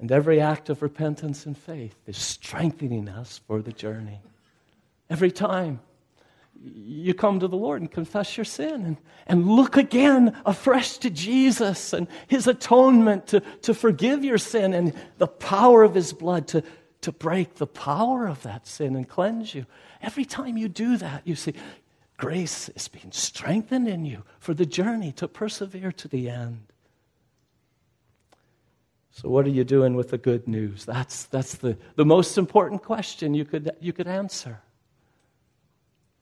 [0.00, 4.20] And every act of repentance and faith is strengthening us for the journey.
[5.08, 5.78] Every time
[6.64, 8.96] you come to the Lord and confess your sin and,
[9.26, 14.94] and look again afresh to Jesus and his atonement to, to forgive your sin and
[15.18, 16.62] the power of his blood to,
[17.00, 19.66] to break the power of that sin and cleanse you.
[20.00, 21.54] Every time you do that, you see,
[22.16, 26.66] grace is being strengthened in you for the journey to persevere to the end.
[29.10, 30.86] So, what are you doing with the good news?
[30.86, 34.62] That's, that's the, the most important question you could, you could answer.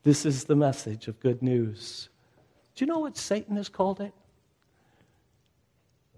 [0.03, 2.09] This is the message of good news.
[2.75, 4.13] Do you know what Satan has called it?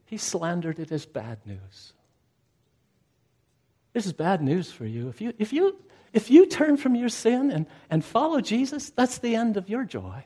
[0.07, 1.95] He slandered it as bad news.
[3.93, 5.09] This is bad news for you.
[5.09, 5.77] If you, if you,
[6.13, 9.85] if you turn from your sin and, and follow Jesus, that's the end of your
[9.85, 10.25] joy.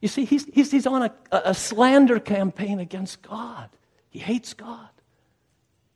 [0.00, 3.70] You see, he's, he's, he's on a, a slander campaign against God.
[4.10, 4.88] He hates God.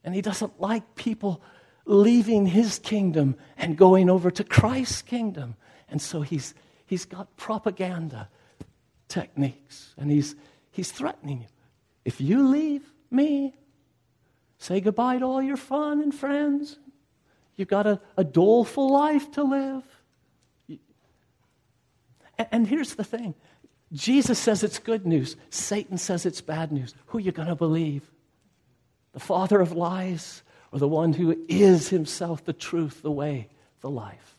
[0.03, 1.43] And he doesn't like people
[1.89, 5.57] leaving his kingdom and going over to Christ's kingdom.
[5.89, 6.55] And so he's,
[6.87, 8.29] he's got propaganda
[9.09, 10.37] techniques and he's,
[10.71, 11.47] he's threatening you.
[12.05, 13.55] If you leave me,
[14.59, 16.79] say goodbye to all your fun and friends,
[17.57, 19.85] you've got a, a doleful life to live.
[22.37, 23.35] And, and here's the thing
[23.93, 26.95] Jesus says it's good news, Satan says it's bad news.
[27.07, 28.11] Who are you going to believe?
[29.13, 33.49] The father of lies or the one who is himself the truth, the way,
[33.81, 34.37] the life?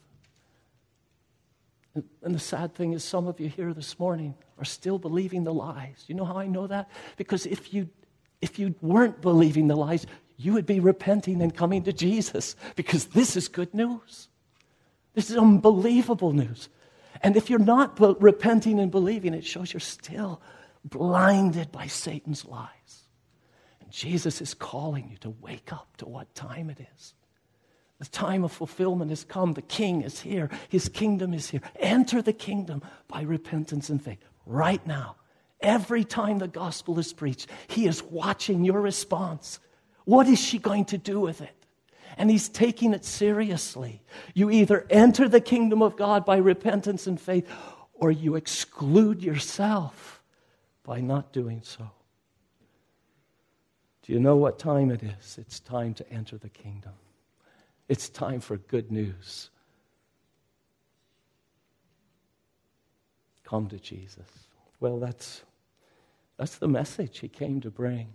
[2.21, 5.53] And the sad thing is, some of you here this morning are still believing the
[5.53, 6.05] lies.
[6.07, 6.89] You know how I know that?
[7.17, 7.89] Because if you,
[8.41, 10.05] if you weren't believing the lies,
[10.37, 14.29] you would be repenting and coming to Jesus because this is good news.
[15.13, 16.69] This is unbelievable news.
[17.21, 20.41] And if you're not repenting and believing, it shows you're still
[20.85, 22.98] blinded by Satan's lies.
[23.89, 27.13] Jesus is calling you to wake up to what time it is.
[27.99, 29.53] The time of fulfillment has come.
[29.53, 30.49] The king is here.
[30.69, 31.61] His kingdom is here.
[31.79, 35.17] Enter the kingdom by repentance and faith right now.
[35.59, 39.59] Every time the gospel is preached, he is watching your response.
[40.05, 41.59] What is she going to do with it?
[42.19, 44.01] and he's taking it seriously.
[44.33, 47.49] You either enter the kingdom of God by repentance and faith,
[47.93, 50.21] or you exclude yourself
[50.83, 51.89] by not doing so.
[54.09, 55.37] Do you know what time it is?
[55.37, 56.93] It's time to enter the kingdom.
[57.87, 59.51] It's time for good news.
[63.43, 64.25] Come to Jesus.
[64.79, 65.43] Well, that's,
[66.37, 68.07] that's the message he came to bring.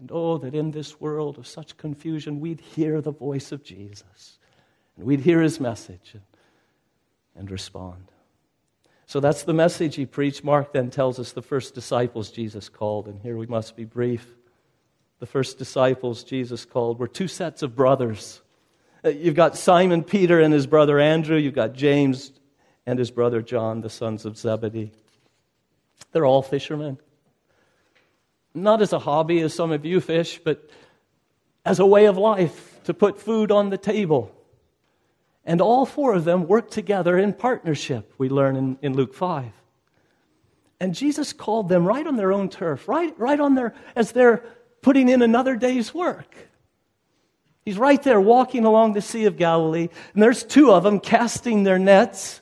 [0.00, 4.40] And oh, that in this world of such confusion, we'd hear the voice of Jesus
[4.96, 6.24] and we'd hear his message and,
[7.36, 8.10] and respond.
[9.06, 10.42] So that's the message he preached.
[10.42, 14.34] Mark then tells us the first disciples Jesus called, and here we must be brief.
[15.18, 18.40] The first disciples Jesus called were two sets of brothers.
[19.04, 22.32] Uh, you've got Simon Peter and his brother Andrew, you've got James
[22.86, 24.92] and his brother John, the sons of Zebedee.
[26.12, 26.98] They're all fishermen
[28.56, 30.68] not as a hobby, as some of you fish, but
[31.64, 34.32] as a way of life to put food on the table.
[35.44, 39.52] And all four of them work together in partnership, we learn in, in Luke 5.
[40.80, 44.42] And Jesus called them right on their own turf, right, right on their, as they're
[44.86, 46.32] putting in another day's work.
[47.64, 51.64] He's right there walking along the Sea of Galilee, and there's two of them casting
[51.64, 52.40] their nets.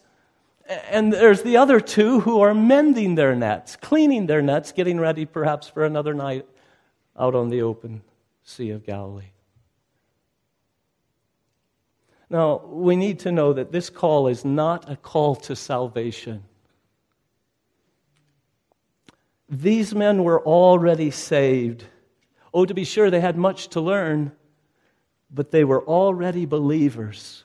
[0.90, 5.24] And there's the other two who are mending their nets, cleaning their nets, getting ready
[5.24, 6.46] perhaps for another night
[7.18, 8.02] out on the open
[8.42, 9.32] Sea of Galilee.
[12.28, 16.44] Now, we need to know that this call is not a call to salvation.
[19.48, 21.84] These men were already saved.
[22.54, 24.30] Oh, to be sure, they had much to learn,
[25.28, 27.44] but they were already believers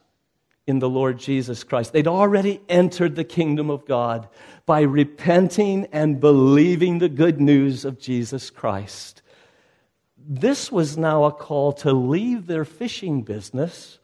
[0.68, 1.92] in the Lord Jesus Christ.
[1.92, 4.30] They'd already entered the kingdom of God
[4.68, 9.24] by repenting and believing the good news of Jesus Christ.
[10.16, 13.98] This was now a call to leave their fishing business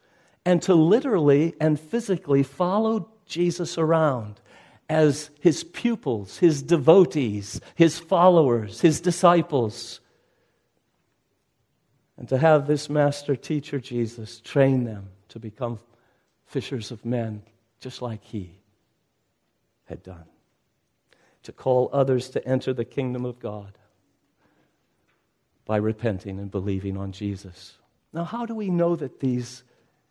[0.44, 4.42] and to literally and physically follow Jesus around
[4.90, 10.00] as his pupils, his devotees, his followers, his disciples.
[12.18, 15.80] And to have this master teacher, Jesus, train them to become
[16.46, 17.44] fishers of men,
[17.80, 18.60] just like he
[19.86, 20.26] had done.
[21.44, 23.78] To call others to enter the kingdom of God
[25.66, 27.78] by repenting and believing on Jesus.
[28.14, 29.64] Now, how do we know that these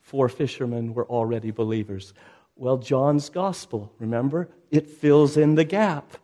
[0.02, 2.12] four fishermen were already believers?
[2.56, 4.48] Well, John's gospel, remember?
[4.70, 6.18] It fills in the gap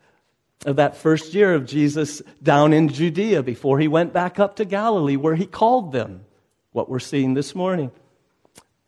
[0.65, 4.65] of that first year of Jesus down in Judea before he went back up to
[4.65, 6.25] Galilee where he called them,
[6.71, 7.91] what we're seeing this morning.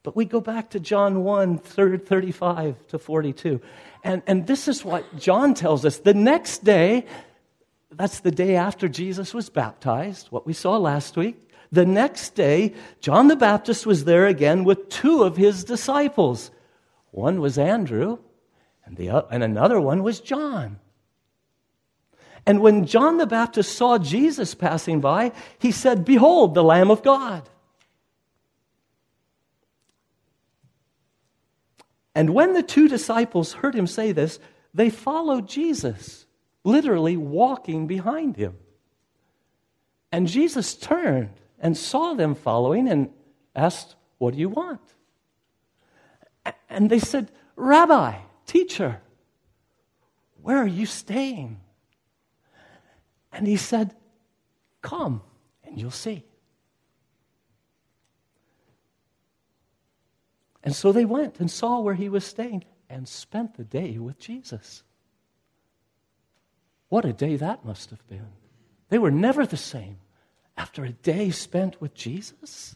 [0.04, 3.62] But we go back to John 1 35 to 42.
[4.04, 6.00] And, and this is what John tells us.
[6.00, 7.06] The next day,
[7.92, 11.40] that's the day after Jesus was baptized, what we saw last week.
[11.72, 16.52] The next day, John the Baptist was there again with two of his disciples.
[17.12, 18.20] One was Andrew,
[18.86, 20.80] and, the, and another one was John.
[22.46, 27.02] And when John the Baptist saw Jesus passing by, he said, Behold, the Lamb of
[27.02, 27.50] God.
[32.16, 34.40] And when the two disciples heard him say this,
[34.74, 36.26] they followed Jesus,
[36.64, 38.58] literally walking behind him.
[40.12, 43.10] And Jesus turned and saw them following and
[43.56, 44.82] asked, What do you want?
[46.70, 48.16] And they said, Rabbi,
[48.46, 49.02] teacher,
[50.42, 51.63] where are you staying?
[53.34, 53.96] And he said,
[54.82, 55.22] Come
[55.64, 56.24] and you'll see.
[60.64, 64.18] And so they went and saw where he was staying and spent the day with
[64.20, 64.84] Jesus.
[66.88, 68.28] What a day that must have been.
[68.90, 69.98] They were never the same
[70.56, 72.76] after a day spent with Jesus.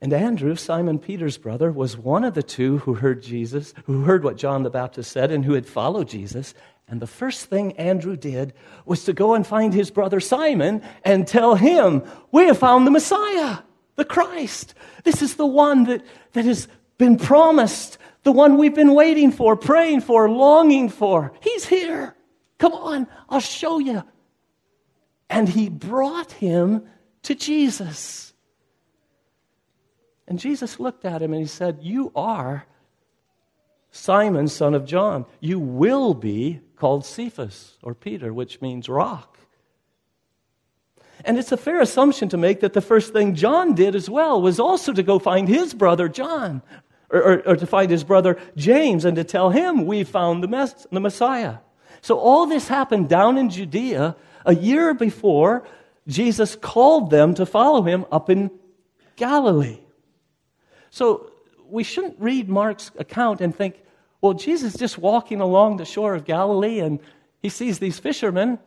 [0.00, 4.22] And Andrew, Simon Peter's brother, was one of the two who heard Jesus, who heard
[4.22, 6.54] what John the Baptist said, and who had followed Jesus.
[6.86, 8.54] And the first thing Andrew did
[8.86, 12.92] was to go and find his brother Simon and tell him, We have found the
[12.92, 13.58] Messiah,
[13.96, 14.74] the Christ.
[15.02, 19.56] This is the one that, that has been promised, the one we've been waiting for,
[19.56, 21.32] praying for, longing for.
[21.40, 22.14] He's here.
[22.58, 24.04] Come on, I'll show you.
[25.28, 26.86] And he brought him
[27.24, 28.27] to Jesus.
[30.28, 32.66] And Jesus looked at him and he said, You are
[33.90, 35.24] Simon, son of John.
[35.40, 39.38] You will be called Cephas, or Peter, which means rock.
[41.24, 44.40] And it's a fair assumption to make that the first thing John did as well
[44.40, 46.62] was also to go find his brother John,
[47.10, 50.48] or, or, or to find his brother James, and to tell him, We found the,
[50.48, 51.56] mess, the Messiah.
[52.02, 54.14] So all this happened down in Judea
[54.44, 55.66] a year before
[56.06, 58.50] Jesus called them to follow him up in
[59.16, 59.80] Galilee.
[60.90, 61.32] So
[61.68, 63.82] we shouldn't read Mark's account and think,
[64.20, 67.00] well, Jesus is just walking along the shore of Galilee and
[67.40, 68.58] he sees these fishermen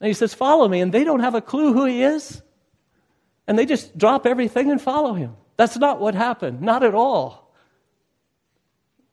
[0.00, 0.80] and he says, Follow me.
[0.80, 2.42] And they don't have a clue who he is.
[3.46, 5.34] And they just drop everything and follow him.
[5.56, 6.60] That's not what happened.
[6.60, 7.54] Not at all.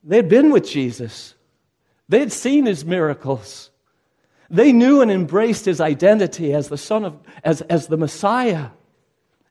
[0.03, 1.35] They had been with Jesus,
[2.09, 3.69] they had seen his miracles.
[4.49, 8.71] They knew and embraced his identity as the Son of, as, as the Messiah.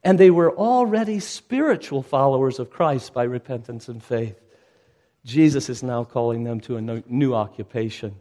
[0.02, 4.40] And they were already spiritual followers of Christ by repentance and faith.
[5.24, 8.16] Jesus is now calling them to a new occupation,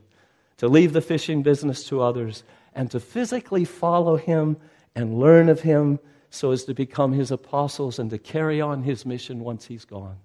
[0.57, 4.57] to leave the fishing business to others, and to physically follow him
[4.93, 5.99] and learn of him
[6.29, 10.17] so as to become his apostles and to carry on his mission once he's gone.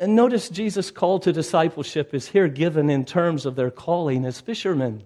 [0.00, 4.40] And notice Jesus' call to discipleship is here given in terms of their calling as
[4.40, 5.04] fishermen.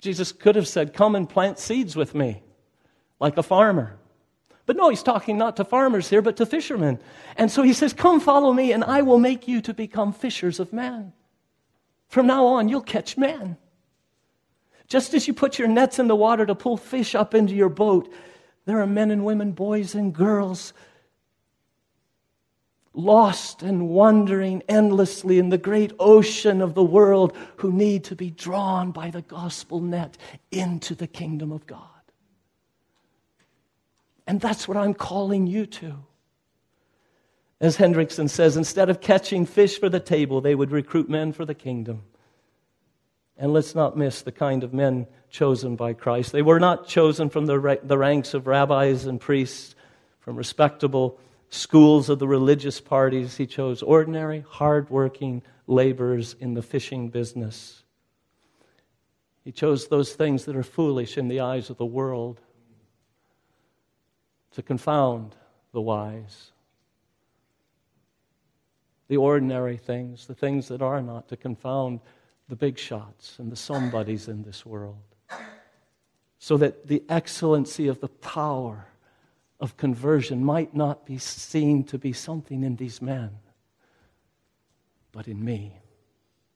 [0.00, 2.42] Jesus could have said, Come and plant seeds with me
[3.20, 3.98] like a farmer.
[4.66, 6.98] But no, he's talking not to farmers here, but to fishermen.
[7.36, 10.60] And so he says, Come follow me, and I will make you to become fishers
[10.60, 11.12] of men.
[12.08, 13.56] From now on, you'll catch men.
[14.86, 17.68] Just as you put your nets in the water to pull fish up into your
[17.68, 18.12] boat,
[18.64, 20.74] there are men and women, boys and girls,
[22.92, 28.30] lost and wandering endlessly in the great ocean of the world who need to be
[28.30, 30.18] drawn by the gospel net
[30.50, 31.97] into the kingdom of God.
[34.28, 36.04] And that's what I'm calling you to.
[37.62, 41.46] As Hendriksen says, instead of catching fish for the table, they would recruit men for
[41.46, 42.02] the kingdom.
[43.38, 46.32] And let's not miss the kind of men chosen by Christ.
[46.32, 49.74] They were not chosen from the, the ranks of rabbis and priests,
[50.20, 51.18] from respectable
[51.48, 53.38] schools of the religious parties.
[53.38, 57.82] He chose ordinary, hardworking laborers in the fishing business.
[59.42, 62.42] He chose those things that are foolish in the eyes of the world
[64.58, 65.36] to confound
[65.72, 66.50] the wise.
[69.06, 72.00] The ordinary things, the things that are not, to confound
[72.48, 74.96] the big shots and the somebodies in this world.
[76.40, 78.88] So that the excellency of the power
[79.60, 83.30] of conversion might not be seen to be something in these men,
[85.12, 85.78] but in me.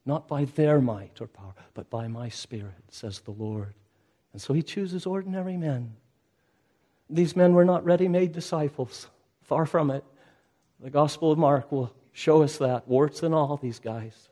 [0.05, 3.75] Not by their might or power, but by my spirit, says the Lord.
[4.33, 5.95] And so he chooses ordinary men.
[7.13, 9.09] These men were not ready made disciples,
[9.43, 10.03] far from it.
[10.81, 14.31] The Gospel of Mark will show us that, warts and all, these guys.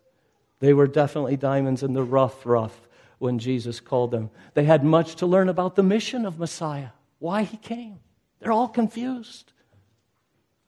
[0.60, 4.30] They were definitely diamonds in the rough, rough when Jesus called them.
[4.54, 8.00] They had much to learn about the mission of Messiah, why he came.
[8.40, 9.52] They're all confused.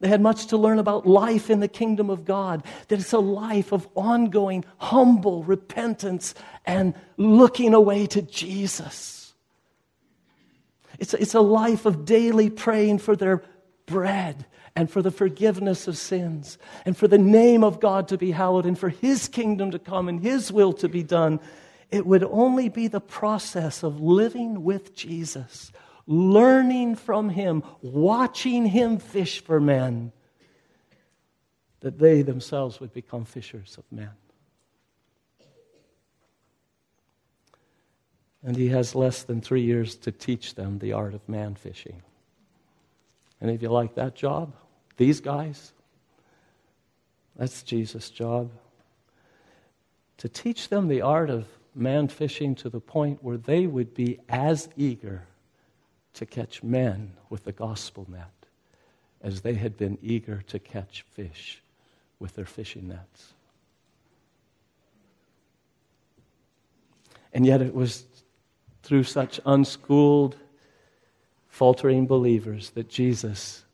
[0.01, 3.19] They had much to learn about life in the kingdom of God, that it's a
[3.19, 6.35] life of ongoing, humble repentance
[6.67, 9.22] and looking away to Jesus.
[10.99, 13.43] It's, it's a life of daily praying for their
[13.87, 18.31] bread and for the forgiveness of sins and for the name of God to be
[18.31, 21.41] hallowed and for His kingdom to come and His will to be done,
[21.91, 25.73] it would only be the process of living with Jesus,
[26.07, 30.13] learning from Him, watching Him fish for men,
[31.81, 34.11] that they themselves would become fishers of men.
[38.45, 42.03] And He has less than three years to teach them the art of man fishing.
[43.41, 44.55] Any of you like that job?
[44.97, 45.73] These guys?
[47.37, 48.51] That's Jesus' job.
[50.19, 54.19] To teach them the art of man fishing to the point where they would be
[54.29, 55.27] as eager
[56.15, 58.31] to catch men with the gospel net
[59.23, 61.63] as they had been eager to catch fish
[62.19, 63.33] with their fishing nets.
[67.33, 68.05] And yet it was
[68.83, 70.37] through such unschooled,
[71.49, 73.65] faltering believers that Jesus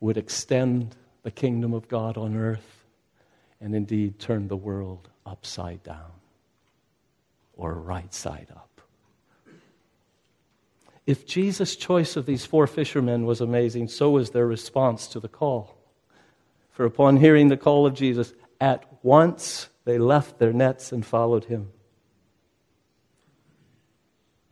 [0.00, 2.84] would extend the kingdom of God on earth
[3.60, 6.10] and indeed turn the world upside down
[7.54, 8.68] or right side up.
[11.06, 15.28] If Jesus' choice of these four fishermen was amazing, so was their response to the
[15.28, 15.76] call.
[16.70, 21.44] For upon hearing the call of Jesus, at once they left their nets and followed
[21.44, 21.70] him.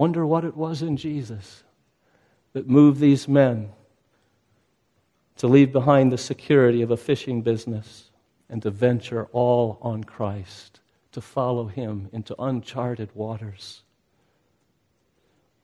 [0.01, 1.63] Wonder what it was in Jesus
[2.55, 3.71] that moved these men
[5.37, 8.11] to leave behind the security of a fishing business
[8.49, 10.81] and to venture all on Christ,
[11.13, 13.83] to follow him into uncharted waters?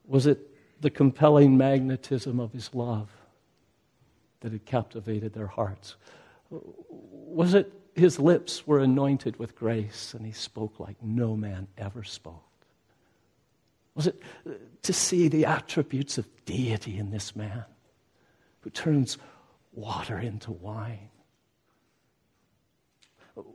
[0.04, 0.50] Was it
[0.82, 3.08] the compelling magnetism of his love
[4.40, 5.96] that had captivated their hearts?
[6.50, 12.04] Was it his lips were anointed with grace and he spoke like no man ever
[12.04, 12.45] spoke?
[13.96, 17.64] Was it uh, to see the attributes of deity in this man
[18.60, 19.18] who turns
[19.72, 21.08] water into wine?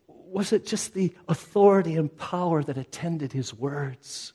[0.07, 4.33] Was it just the authority and power that attended his words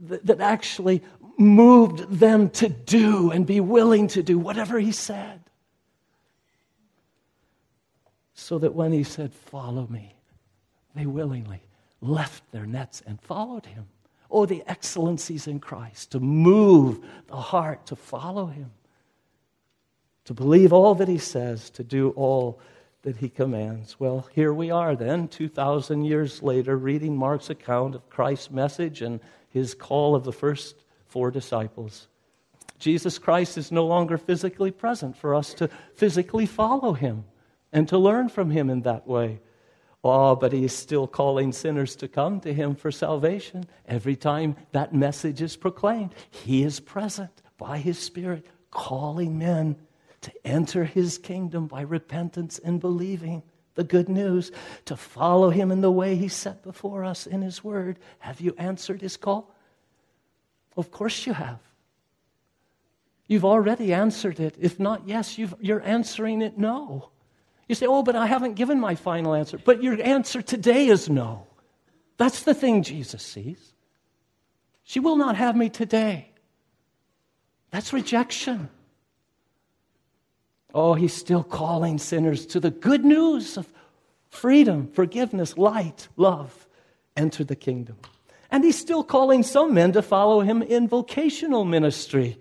[0.00, 1.02] that, that actually
[1.36, 5.40] moved them to do and be willing to do whatever he said?
[8.34, 10.14] So that when he said, Follow me,
[10.94, 11.62] they willingly
[12.00, 13.86] left their nets and followed him.
[14.30, 18.70] Oh, the excellencies in Christ to move the heart to follow him
[20.24, 22.58] to believe all that he says, to do all
[23.02, 24.00] that he commands.
[24.00, 29.20] Well, here we are then, 2,000 years later, reading Mark's account of Christ's message and
[29.50, 32.08] his call of the first four disciples.
[32.78, 37.24] Jesus Christ is no longer physically present for us to physically follow him
[37.72, 39.40] and to learn from him in that way.
[40.06, 43.64] Oh, but he is still calling sinners to come to him for salvation.
[43.88, 49.76] Every time that message is proclaimed, he is present by his Spirit, calling men
[50.20, 53.42] to enter his kingdom by repentance and believing
[53.76, 54.52] the good news,
[54.84, 57.98] to follow him in the way he set before us in his word.
[58.20, 59.52] Have you answered his call?
[60.76, 61.58] Of course you have.
[63.26, 64.54] You've already answered it.
[64.60, 67.10] If not yes, you are answering it no.
[67.68, 69.58] You say, Oh, but I haven't given my final answer.
[69.58, 71.46] But your answer today is no.
[72.16, 73.74] That's the thing Jesus sees.
[74.84, 76.30] She will not have me today.
[77.70, 78.68] That's rejection.
[80.74, 83.72] Oh, he's still calling sinners to the good news of
[84.28, 86.66] freedom, forgiveness, light, love.
[87.16, 87.96] Enter the kingdom.
[88.50, 92.36] And he's still calling some men to follow him in vocational ministry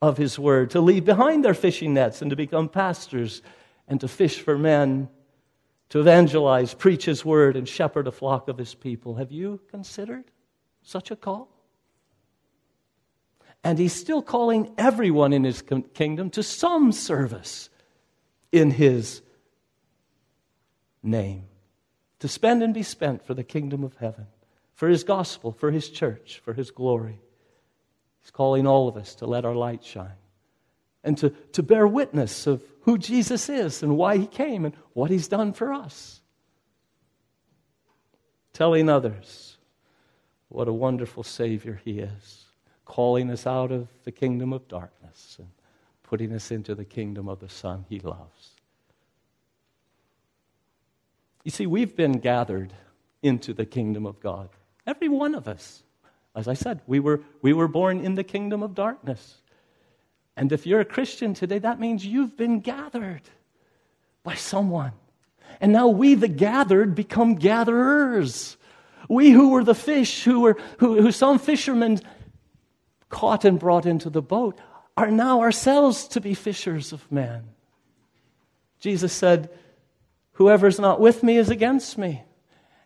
[0.00, 3.42] of his word, to leave behind their fishing nets and to become pastors
[3.88, 5.08] and to fish for men,
[5.88, 9.14] to evangelize, preach his word, and shepherd a flock of his people.
[9.16, 10.24] Have you considered
[10.82, 11.48] such a call?
[13.64, 15.62] And he's still calling everyone in his
[15.94, 17.70] kingdom to some service
[18.52, 19.22] in his
[21.02, 21.44] name,
[22.20, 24.26] to spend and be spent for the kingdom of heaven,
[24.74, 27.20] for his gospel, for his church, for his glory.
[28.20, 30.16] He's calling all of us to let our light shine
[31.04, 35.10] and to, to bear witness of who Jesus is and why he came and what
[35.10, 36.22] he's done for us.
[38.54, 39.58] Telling others
[40.48, 42.46] what a wonderful Savior he is,
[42.86, 45.50] calling us out of the kingdom of darkness and
[46.02, 48.52] putting us into the kingdom of the Son he loves.
[51.44, 52.72] You see, we've been gathered
[53.22, 54.48] into the kingdom of God.
[54.86, 55.82] Every one of us.
[56.34, 59.42] As I said, we were, we were born in the kingdom of darkness.
[60.38, 63.22] And if you're a Christian today, that means you've been gathered
[64.22, 64.92] by someone.
[65.60, 68.56] And now we, the gathered, become gatherers.
[69.08, 71.98] We who were the fish, who, were, who, who some fishermen
[73.08, 74.56] caught and brought into the boat,
[74.96, 77.42] are now ourselves to be fishers of men.
[78.78, 79.50] Jesus said,
[80.34, 82.22] Whoever's not with me is against me,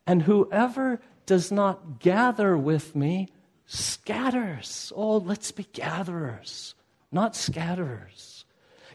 [0.06, 3.28] and whoever does not gather with me
[3.66, 4.90] scatters.
[4.96, 6.74] Oh, let's be gatherers
[7.12, 8.44] not scatterers,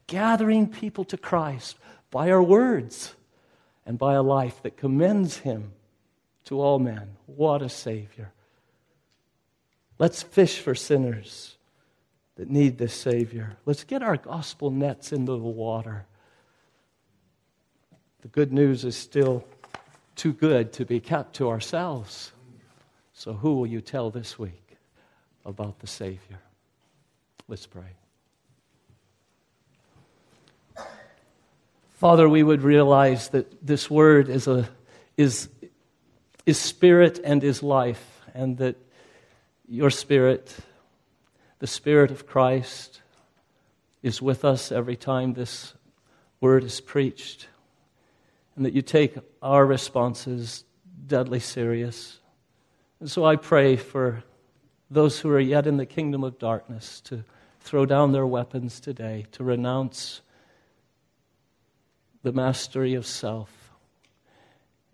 [0.08, 1.78] gathering people to Christ
[2.12, 3.16] by our words
[3.86, 5.72] and by a life that commends him
[6.46, 7.16] to all men.
[7.26, 8.32] What a Savior.
[10.00, 11.56] Let's fish for sinners
[12.36, 13.58] that need this Savior.
[13.66, 16.06] Let's get our gospel nets into the water.
[18.22, 19.46] The good news is still
[20.16, 22.32] too good to be kept to ourselves.
[23.14, 24.78] So, who will you tell this week
[25.46, 26.40] about the Savior?
[27.48, 27.96] Let's pray.
[31.98, 34.70] Father, we would realize that this word is, a,
[35.18, 35.50] is,
[36.46, 38.76] is spirit and is life, and that
[39.68, 40.56] your spirit,
[41.58, 43.02] the spirit of Christ,
[44.04, 45.74] is with us every time this
[46.40, 47.48] word is preached,
[48.56, 50.66] and that you take our responses
[51.08, 52.20] deadly serious.
[53.00, 54.24] And so I pray for
[54.92, 57.24] those who are yet in the kingdom of darkness to
[57.60, 60.22] throw down their weapons today, to renounce
[62.28, 63.72] the mastery of self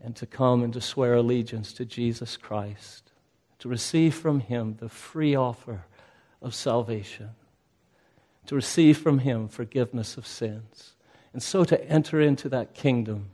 [0.04, 3.12] and to come and to swear allegiance to Jesus Christ,
[3.58, 5.84] to receive from Him the free offer
[6.44, 7.32] of salvation,
[8.46, 10.94] to receive from Him forgiveness of sins,
[11.34, 13.32] and so to enter into that kingdom,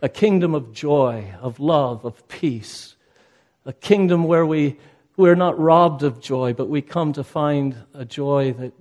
[0.00, 2.96] a kingdom of joy, of love, of peace,
[3.66, 4.78] a kingdom where we,
[5.18, 8.72] we're not robbed of joy, but we come to find a joy that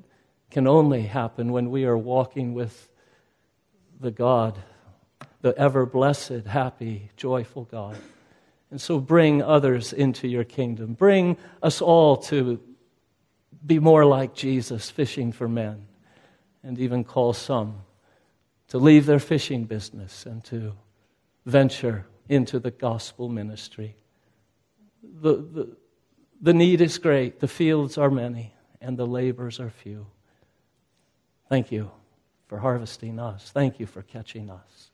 [0.52, 2.88] can only happen when we are walking with
[4.04, 4.60] the God,
[5.42, 7.98] the ever blessed, happy, joyful God.
[8.70, 10.94] And so bring others into your kingdom.
[10.94, 12.60] Bring us all to
[13.66, 15.88] be more like Jesus, fishing for men,
[16.64, 17.82] and even call some
[18.68, 20.74] to leave their fishing business and to
[21.46, 23.96] venture into the gospel ministry.
[25.22, 25.78] The, the,
[26.42, 30.08] the need is great, the fields are many, and the labors are few.
[31.48, 31.92] Thank you
[32.54, 33.50] for harvesting us.
[33.50, 34.92] Thank you for catching us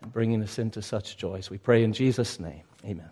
[0.00, 1.50] and bringing us into such joys.
[1.50, 2.62] We pray in Jesus' name.
[2.84, 3.10] Amen.